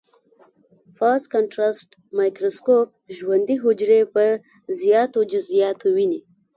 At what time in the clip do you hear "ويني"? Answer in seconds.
5.95-6.21